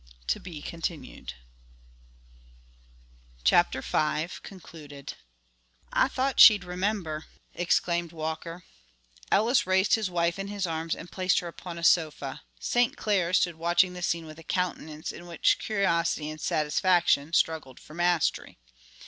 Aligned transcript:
(To 0.29 0.39
be 0.39 0.63
continued.) 0.63 1.35
CHAPTER 3.43 3.81
V.–(Concluded) 3.83 5.13
"I 5.93 6.07
thought 6.07 6.39
she'd 6.39 6.63
remember," 6.63 7.25
exclaimed 7.53 8.11
Walker. 8.11 8.63
Ellis 9.31 9.67
raised 9.67 9.93
his 9.93 10.09
wife 10.09 10.39
in 10.39 10.47
his 10.47 10.65
arms 10.65 10.95
and 10.95 11.11
placed 11.11 11.37
her 11.41 11.47
upon 11.47 11.77
a 11.77 11.83
sofa. 11.83 12.41
St. 12.59 12.97
Clair 12.97 13.31
stood 13.31 13.53
watching 13.57 13.93
the 13.93 14.01
scene 14.01 14.25
with 14.25 14.39
a 14.39 14.43
countenance 14.43 15.11
in 15.11 15.27
which 15.27 15.59
curiosity 15.59 16.31
and 16.31 16.41
satisfaction 16.41 17.31
struggled 17.31 17.79
for 17.79 17.93
the 17.93 17.97
mastery. 17.97 18.57